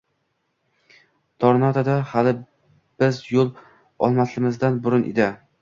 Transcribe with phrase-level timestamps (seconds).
[1.43, 2.35] Torontoda hali
[3.05, 3.55] biz yo’l
[4.09, 5.31] olmasimizdan burun edi.